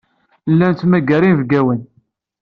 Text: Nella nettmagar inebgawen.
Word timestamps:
Nella 0.47 0.65
nettmagar 0.69 1.23
inebgawen. 1.25 1.81